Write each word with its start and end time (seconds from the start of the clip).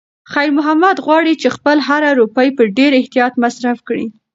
خیر 0.31 0.49
محمد 0.57 0.97
غواړي 1.05 1.33
چې 1.41 1.47
خپله 1.55 1.81
هره 1.89 2.09
روپۍ 2.19 2.47
په 2.57 2.63
ډېر 2.77 2.91
احتیاط 2.99 3.33
مصرف 3.43 3.77
کړي. 3.87 4.05